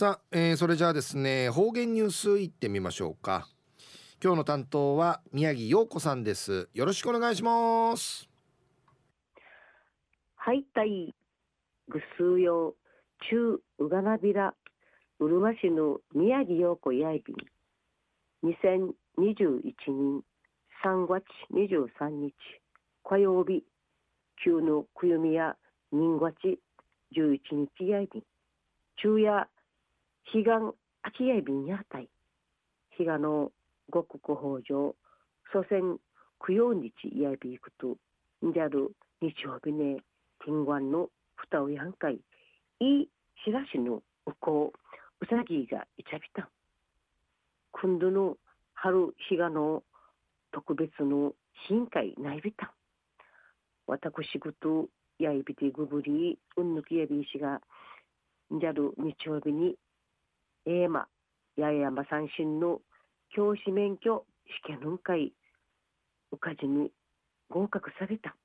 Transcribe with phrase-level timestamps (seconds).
[0.00, 3.46] さあ、えー、それじゃあですね方言ニュースいってみましょうか。
[4.24, 6.70] 今日の担当は宮城陽子さんです。
[6.72, 8.26] よろしくお願いします。
[10.36, 11.14] はいたい
[11.90, 12.76] ぐすうよ。
[13.30, 14.54] 中うがなびら
[15.18, 17.34] うるま市の宮城陽子やいび。
[17.34, 17.36] ん
[18.48, 18.94] 2021
[19.88, 20.22] 年
[20.82, 22.34] 3月23日
[23.04, 23.62] 火曜日。
[24.42, 25.56] 旧のくゆみや
[25.92, 26.58] 人月
[27.14, 27.38] 11
[27.78, 28.20] 日やいび。
[28.20, 28.22] ん
[28.96, 29.46] 昼夜
[30.32, 32.08] 彼岸秋やいびんやたい。
[32.96, 33.50] 日がの
[33.90, 34.94] 五国法上
[35.52, 35.98] 祖先
[36.46, 37.96] 供養日やいびいくと
[38.46, 39.98] んじゃる日曜日ね
[40.44, 42.20] 天眼の二をやんかい
[42.80, 43.08] い
[43.44, 46.42] しらしのうこううさぎがいちゃびた。
[46.42, 46.48] ん
[47.72, 48.36] くんどの
[48.74, 49.82] 春日がの
[50.52, 51.32] 特別の
[51.68, 52.66] 深海ないびた。
[52.66, 52.70] ん
[53.86, 57.60] 私ぐとやいびてぐぶりうんぬきやびいしが
[58.54, 59.76] んじゃる日曜日に
[60.66, 61.06] えーま
[61.56, 62.80] 八重山三振の
[63.34, 64.24] 教師免許
[64.64, 65.32] 試験の会
[66.32, 66.90] うかじに
[67.48, 68.36] 合格された。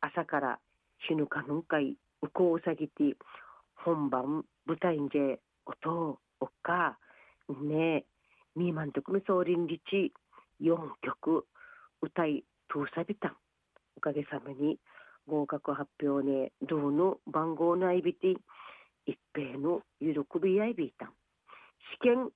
[0.00, 0.58] 朝から
[1.08, 3.16] 死ぬかの会うこうさぎて
[3.74, 6.98] 本番舞台んで音おっか
[7.48, 8.04] ねえ
[8.54, 9.80] ミーマンとくみ総輪日
[10.60, 11.46] 4曲
[12.00, 13.34] 歌い通さびた。
[13.96, 14.78] おかげさまに
[15.26, 18.34] 合格発表ねどうの番号のあいびて
[19.06, 20.08] 一平の喜
[20.42, 21.10] びやいびいた。
[21.94, 22.30] 試験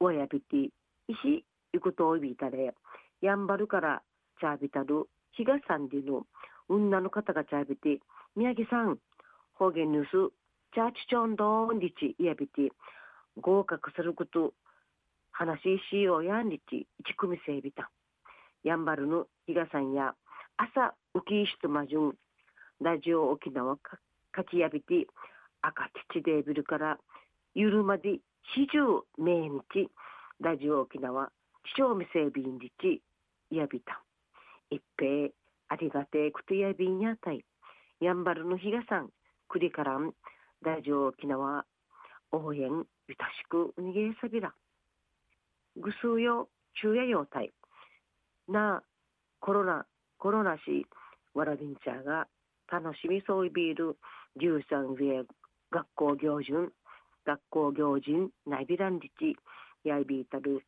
[0.00, 0.70] おやびて
[1.08, 2.74] 石いくとおびいたれ
[3.20, 4.02] やんばるから
[4.40, 5.06] チャービタル。
[5.32, 6.26] 東さんでの。
[6.68, 8.00] 女の方がチャービて
[8.34, 8.98] 宮城さん
[9.54, 10.32] 方言ニュース
[10.74, 12.70] チャーチチョンドーンリチいやびて
[13.40, 14.54] 合格すること
[15.32, 17.90] 話しようやんりち一組整備た
[18.64, 20.14] やんばるの比嘉さんや
[20.56, 22.14] 朝浮き石とまじゅん。
[22.80, 23.98] ラジオ沖縄か
[24.32, 25.06] かきやびて
[25.60, 26.98] 赤土デービルから
[27.54, 28.18] ゆるまで
[28.50, 28.78] 四十
[29.16, 29.88] 命日
[30.40, 31.30] ラジオ沖縄
[31.74, 33.00] 地上未整備日
[33.50, 34.02] やびた
[34.68, 35.30] 一平
[35.68, 37.44] ありがてくとやびんやたい。
[38.00, 39.08] やんばるの日がさん
[39.48, 40.12] くりからん
[40.60, 41.64] ラジオ沖縄
[42.30, 42.60] 応援
[43.08, 44.52] ゆたしくうにげさびら。
[45.76, 47.52] ぐすうよ昼夜用体
[48.48, 48.82] な
[49.40, 49.86] コロナ
[50.18, 50.86] コロナし
[51.32, 52.26] わらびんちゃが
[52.70, 53.50] 楽しみそうい。
[53.50, 53.96] ビール
[54.38, 55.24] 13上
[55.70, 56.72] 学校行順
[57.26, 59.36] 学校行人ナイビランリチ
[59.84, 60.64] やいびいたる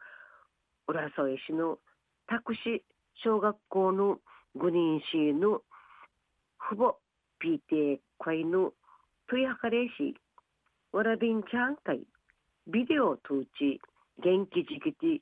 [0.87, 1.78] 浦添市の
[2.26, 2.82] 拓司
[3.22, 4.19] 小学校の
[4.56, 5.62] 5人市の
[6.59, 6.97] 父母
[7.43, 8.72] PTA 会の
[9.28, 10.14] トゥヤカレシ
[10.93, 12.00] わらびんちゃん会
[12.66, 13.81] ビデオ通知
[14.22, 15.20] 元気じきて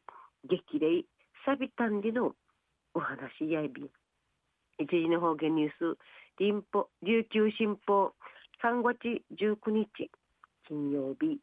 [0.49, 1.05] 激励
[1.45, 2.33] サビタンでの
[2.95, 3.91] お話やいび
[4.79, 5.99] 一時の方言ニュース
[6.39, 8.13] 臨ポ琉球新報
[8.63, 10.11] 3月19日。
[10.69, 11.39] 金曜日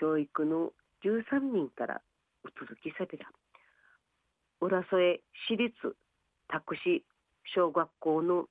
[0.00, 0.72] 教育の
[1.04, 2.00] 13人から
[2.44, 3.26] うつづきさびら
[4.60, 5.72] 浦添市立
[6.48, 7.04] 拓司
[7.54, 8.46] 小学校の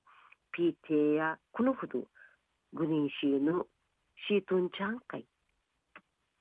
[0.57, 1.99] PTA やこのほど
[2.73, 3.65] グリーンシーの
[4.27, 5.25] シートンチャン会。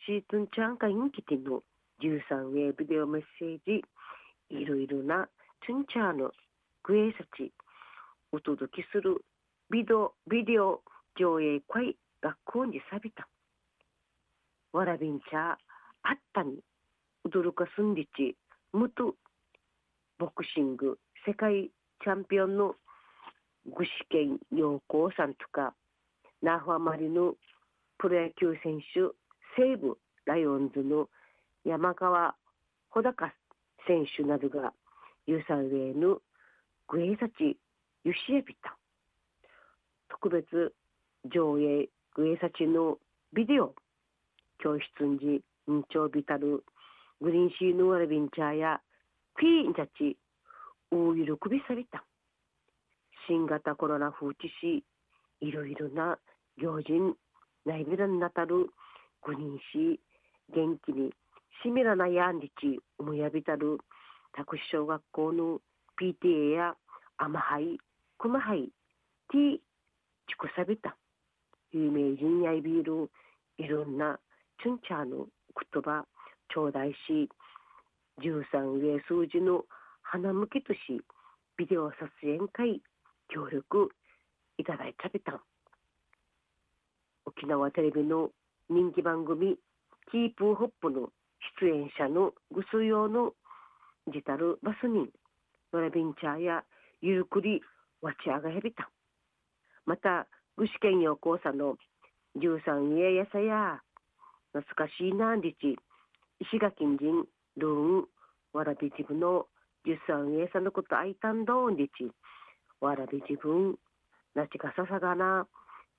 [0.06, 1.62] シートンチャン会に来ての
[2.03, 3.84] 13ウェビデオメッセージ。
[4.48, 5.28] いろいろな
[5.66, 6.31] チュンチャーの
[6.84, 7.53] グエーサチ
[8.32, 9.25] お届けする
[9.70, 10.82] ビデオビデオ
[11.19, 13.28] 上映会学校にさびた。
[14.76, 15.56] わらびんちゃ
[16.03, 16.59] あったに
[17.26, 18.37] 驚かすんりち
[18.75, 19.14] むと
[20.19, 21.70] ボクシング世界
[22.04, 22.75] チャンピオンの
[23.65, 25.72] 具志堅陽光さんとか
[26.42, 27.36] 那覇マリの
[27.97, 29.16] プロ野球選手
[29.56, 31.09] 西武ライオンズの
[31.65, 32.34] 山川
[32.91, 33.32] 穂高
[33.86, 34.75] 選手などが
[35.26, 36.19] ユーサウェイの
[36.88, 37.56] グエサチ
[38.04, 38.76] ユシエビタ。
[40.10, 40.75] 特別
[41.25, 42.98] 上映グエサチの
[43.32, 43.75] ビデオ
[44.62, 46.64] 教室にんちょびたる
[47.20, 48.80] グリーンシーヌワルビンチャーや
[49.34, 50.16] クイーンたち
[50.90, 52.04] 大喜びされた。
[53.28, 54.84] 新型コロナ風知し
[55.40, 56.18] いろいろな
[56.58, 57.14] 行人
[57.64, 58.68] ナイビランなたる
[59.24, 61.10] グリーンシー元気に
[61.62, 63.78] しみらなやんりち思いやびたる
[64.32, 65.59] 託児小学校の
[66.00, 66.74] PTA や
[67.18, 67.78] アマハイ
[68.18, 68.68] クマハイ
[69.32, 69.56] ティ
[70.28, 70.97] チクサビタ
[71.72, 73.10] 有名人やいびる
[73.59, 74.18] いろんな
[74.66, 75.27] チュンチャーの
[75.72, 76.04] 言葉
[76.53, 77.30] 頂戴し
[78.21, 79.63] 13上数字の
[80.03, 80.78] 花向きとし
[81.57, 82.83] ビデオ撮影会
[83.28, 83.91] 協力
[84.59, 85.41] いただいたべた
[87.27, 88.30] 沖縄テレビの
[88.68, 89.57] 人気番組
[90.10, 91.10] キープホップの
[91.60, 93.34] 出演者のぐす用の
[94.12, 95.09] ジタルバスニン
[95.72, 96.65] ノラビンチャーや
[97.01, 97.62] ゆるくり
[98.03, 98.91] わちあがへびた
[99.84, 100.27] また
[100.57, 101.77] 具志堅陽光さの
[102.41, 103.80] 13家やさや
[104.56, 105.76] 懐かしいなりち
[106.41, 107.26] 石垣人
[107.58, 108.04] ルーン
[108.54, 109.47] わらび自分の
[109.84, 112.10] 十三栄さんのことあいたんどんりち
[112.80, 113.76] わらび自分
[114.34, 115.47] なちかささがな。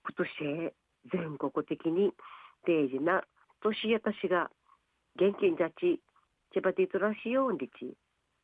[0.09, 0.73] 今年
[1.11, 2.13] 全国的に
[2.65, 3.23] 大事な
[3.61, 4.49] 年やたしが
[5.19, 6.01] 元気に立ち
[6.53, 7.95] 千葉ティトラシオンリチ。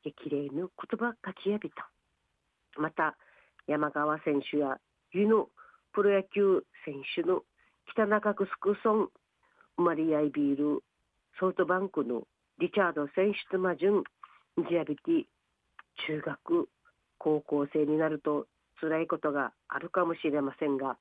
[0.04, 1.89] 激励の言葉書きやびた。
[2.77, 3.16] また
[3.68, 4.77] 山川選手や
[5.12, 5.48] 湯の
[5.94, 7.44] プロ野球選手の
[7.92, 9.09] 北中城村
[9.78, 10.84] マリアイビール
[11.40, 12.24] ソフトバンクの
[12.60, 14.02] リチャード選手とマジュ
[14.80, 15.24] アビティ
[16.08, 16.70] 中学
[17.18, 18.46] 高校生になると
[18.80, 20.96] 辛いことがあるかもしれませんがし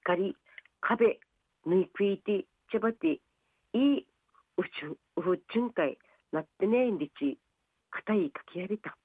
[0.00, 0.36] っかり
[0.80, 1.20] 壁
[1.64, 3.18] 縫い食いてちばてい
[3.74, 4.06] い
[4.56, 5.96] うちゅんうふちゅんかい
[6.32, 7.38] なってねんりち
[7.90, 8.96] 硬いかきやびた。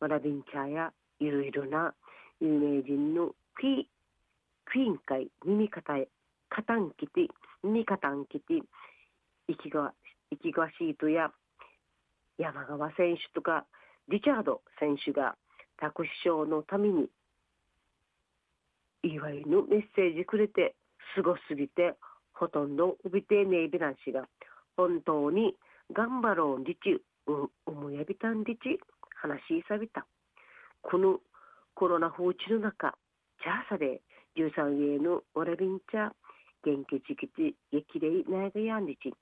[0.00, 1.94] わらびんちゃやいろいろな
[2.40, 3.88] 有名人のクイ
[4.64, 6.08] クイーン会耳かたえ
[6.48, 7.28] かたんきて
[7.62, 8.60] 耳かたんきて
[9.48, 9.92] 生きが
[10.30, 11.30] 生きがしいとや
[12.38, 13.66] 山川選手とか
[14.08, 15.36] リチャード選手が
[15.78, 17.06] 託児賞のために
[19.02, 20.74] 祝いのメッセージくれて
[21.14, 21.94] すごすぎて
[22.32, 24.28] ほとんど帯びてねえびらんしが
[24.76, 25.54] 本当に
[25.92, 28.78] 頑張ろうりちう思いやびたんりち
[29.20, 30.06] 話しさびた。
[30.82, 31.18] この
[31.74, 32.94] コロナ放置の中
[33.42, 34.02] チャーサで
[34.36, 36.10] 13へのオラビンチャ
[36.64, 39.12] 元気ちきち激励なやがやんりち。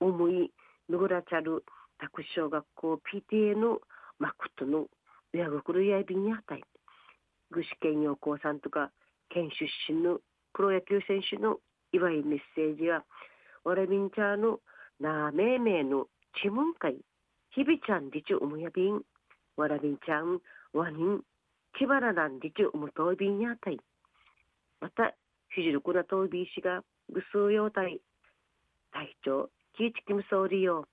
[0.00, 0.50] 思い
[0.88, 1.64] ぬぐらちゃる
[1.98, 3.80] 託児小学校 PTA の
[4.18, 4.86] マクトの
[5.34, 6.62] 親心やいびんやたい
[7.50, 8.90] 具志堅陽光さんとか
[9.28, 10.20] 県出身の
[10.54, 11.58] プロ野球選手の
[11.92, 13.04] 祝いメッセージは
[13.64, 14.60] わらびんちゃの
[15.00, 16.06] なあめいめいの
[16.42, 16.96] ちむんかい
[17.50, 19.02] ひびちゃんりちうむやびん。
[19.56, 20.40] わらびんちゃん
[20.72, 21.20] わにん
[21.76, 23.78] きばらなんりちうむといびんやたい
[24.80, 25.14] また
[25.54, 28.00] ひじるくなといびしがぐすうようたい
[28.92, 30.86] 隊長きいちきむそうりよ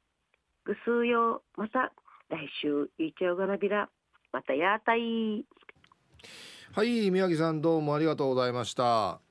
[0.66, 1.92] ぐすうようまた
[2.30, 3.90] 来週いちょうがなびら
[4.32, 5.46] またやたい。
[6.74, 9.25] はい宮城さんどうもありがとうございました。